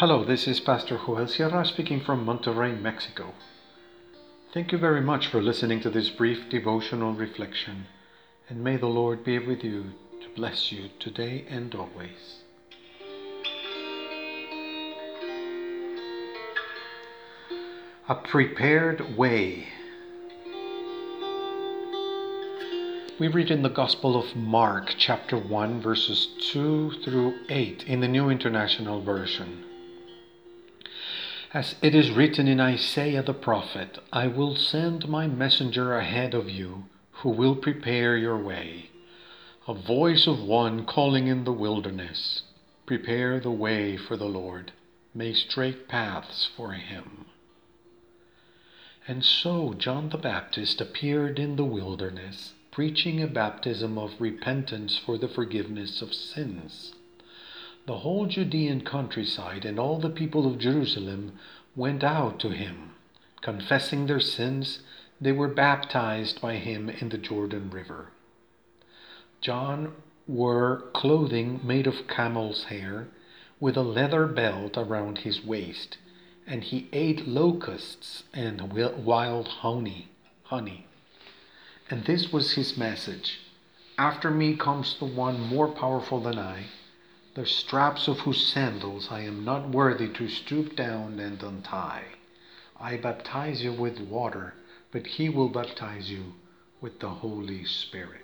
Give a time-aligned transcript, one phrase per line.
[0.00, 3.34] Hello, this is Pastor Joel Sierra speaking from Monterrey, Mexico.
[4.54, 7.84] Thank you very much for listening to this brief devotional reflection,
[8.48, 12.44] and may the Lord be with you to bless you today and always.
[18.08, 19.68] A prepared way.
[23.18, 28.08] We read in the Gospel of Mark, chapter 1, verses 2 through 8 in the
[28.08, 29.66] New International Version.
[31.52, 36.48] As it is written in Isaiah the prophet, I will send my messenger ahead of
[36.48, 38.90] you who will prepare your way.
[39.66, 42.42] A voice of one calling in the wilderness,
[42.86, 44.70] Prepare the way for the Lord,
[45.12, 47.26] make straight paths for him.
[49.08, 55.18] And so John the Baptist appeared in the wilderness preaching a baptism of repentance for
[55.18, 56.94] the forgiveness of sins.
[57.86, 61.38] The whole Judean countryside and all the people of Jerusalem
[61.74, 62.92] went out to him.
[63.40, 64.80] Confessing their sins,
[65.20, 68.08] they were baptized by him in the Jordan River.
[69.40, 69.94] John
[70.26, 73.08] wore clothing made of camel's hair,
[73.58, 75.98] with a leather belt around his waist,
[76.46, 78.72] and he ate locusts and
[79.04, 80.08] wild honey.
[80.44, 80.86] honey.
[81.88, 83.40] And this was his message
[83.98, 86.66] After me comes the one more powerful than I,
[87.34, 92.04] the straps of whose sandals I am not worthy to stoop down and untie.
[92.80, 94.54] I baptize you with water,
[94.90, 96.34] but he will baptize you
[96.80, 98.22] with the Holy Spirit.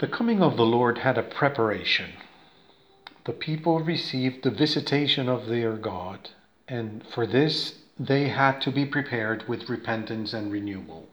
[0.00, 2.12] The coming of the Lord had a preparation
[3.24, 6.30] the people received the visitation of their God,
[6.66, 11.06] and for this they had to be prepared with repentance and renewal.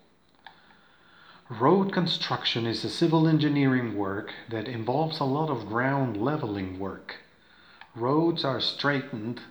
[1.49, 7.17] Road construction is a civil engineering work that involves a lot of ground leveling work.
[7.93, 9.41] Roads are straightened,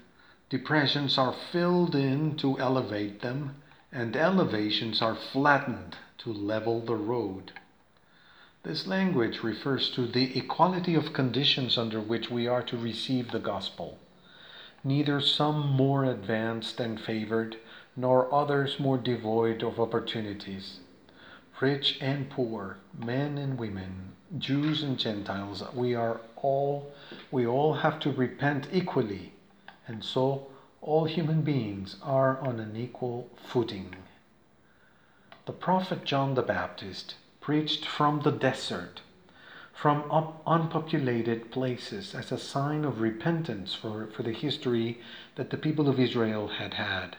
[0.48, 3.56] depressions are filled in to elevate them,
[3.92, 7.52] and elevations are flattened to level the road.
[8.62, 13.38] This language refers to the equality of conditions under which we are to receive the
[13.38, 13.98] gospel.
[14.86, 17.56] Neither some more advanced and favored,
[17.96, 20.78] nor others more devoid of opportunities.
[21.60, 26.92] Rich and poor, men and women, Jews and Gentiles, we are all
[27.32, 29.32] we all have to repent equally,
[29.88, 30.46] and so
[30.80, 33.96] all human beings are on an equal footing.
[35.46, 39.00] The prophet John the Baptist preached from the desert,
[39.76, 40.10] from
[40.46, 44.98] unpopulated places, as a sign of repentance for, for the history
[45.34, 47.14] that the people of Israel had had.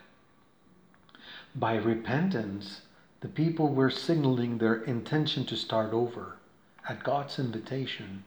[1.53, 2.81] By repentance,
[3.21, 6.37] the people were signaling their intention to start over,
[6.89, 8.23] at God's invitation,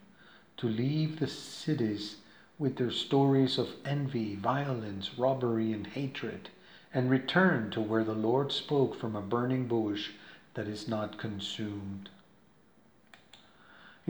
[0.59, 2.19] to leave the cities
[2.57, 6.51] with their stories of envy, violence, robbery, and hatred,
[6.95, 10.11] and return to where the Lord spoke from a burning bush
[10.55, 12.11] that is not consumed.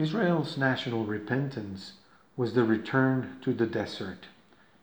[0.01, 1.93] Israel's national repentance
[2.35, 4.25] was the return to the desert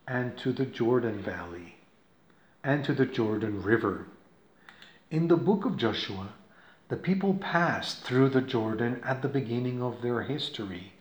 [0.07, 1.75] and to the Jordan Valley
[2.63, 4.07] and to the Jordan River.
[5.11, 6.29] In the book of Joshua,
[6.87, 10.93] the people passed through the Jordan at the beginning of their history,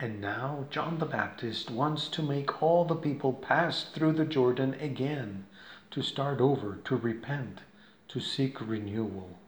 [0.00, 4.74] and now John the Baptist wants to make all the people pass through the Jordan
[4.80, 5.46] again,
[5.92, 7.60] to start over, to repent,
[8.08, 9.38] to seek renewal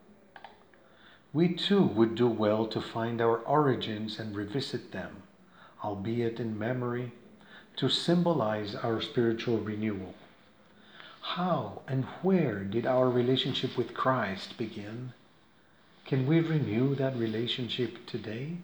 [1.33, 5.23] we too would do well to find our origins and revisit them,
[5.83, 7.11] albeit in memory,
[7.75, 10.13] to symbolize our spiritual renewal.
[11.21, 15.13] How and where did our relationship with Christ begin?
[16.05, 18.57] Can we renew that relationship today?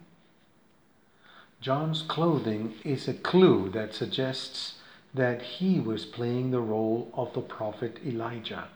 [1.60, 4.76] John's clothing is a clue that suggests
[5.12, 8.68] that he was playing the role of the prophet Elijah.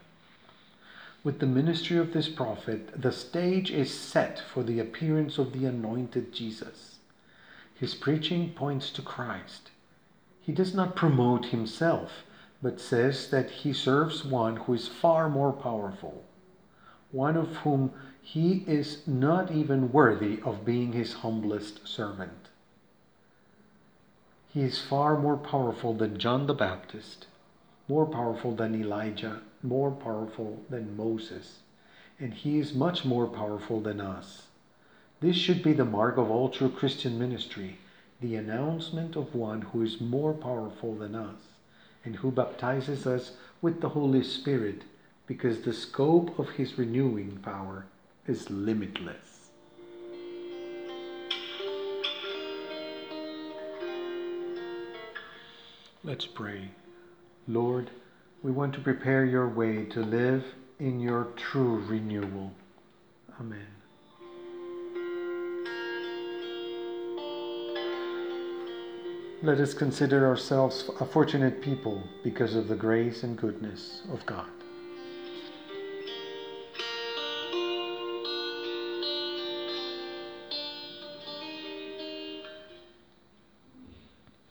[1.24, 5.64] With the ministry of this prophet, the stage is set for the appearance of the
[5.64, 6.98] anointed Jesus.
[7.74, 9.70] His preaching points to Christ.
[10.42, 12.24] He does not promote himself,
[12.62, 16.24] but says that he serves one who is far more powerful,
[17.10, 22.50] one of whom he is not even worthy of being his humblest servant.
[24.48, 27.26] He is far more powerful than John the Baptist
[27.88, 31.60] more powerful than Elijah, more powerful than Moses,
[32.20, 34.48] and he is much more powerful than us.
[35.20, 37.78] This should be the mark of all true Christian ministry
[38.20, 41.36] the announcement of one who is more powerful than us
[42.04, 44.82] and who baptizes us with the Holy Spirit
[45.26, 47.84] because the scope of his renewing power
[48.26, 49.50] is limitless.
[56.02, 56.70] Let's pray.
[57.48, 57.90] Lord,
[58.44, 60.44] we want to prepare your way to live
[60.78, 62.52] in your true renewal.
[63.40, 63.66] Amen.
[69.42, 74.50] Let us consider ourselves a fortunate people because of the grace and goodness of God.